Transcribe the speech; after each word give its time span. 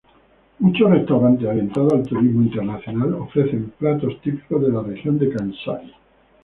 Muchos 0.57 0.89
restaurantes 0.89 1.45
orientados 1.47 1.93
al 1.93 2.07
turismo 2.07 2.41
internacional 2.41 3.13
ofrecen 3.13 3.71
platos 3.77 4.19
típicos 4.23 4.59
de 4.59 4.69
la 4.71 4.81
región 4.81 5.19
de 5.19 5.29
Kansai. 5.29 5.93